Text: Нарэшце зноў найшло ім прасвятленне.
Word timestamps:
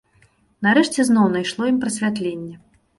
Нарэшце 0.69 1.07
зноў 1.11 1.29
найшло 1.37 1.71
ім 1.75 1.81
прасвятленне. 1.87 2.55